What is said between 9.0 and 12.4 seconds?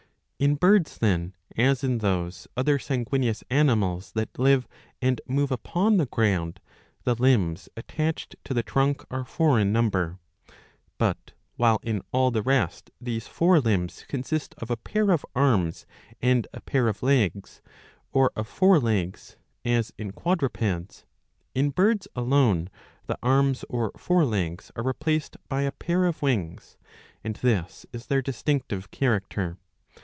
are four in number. But, while in all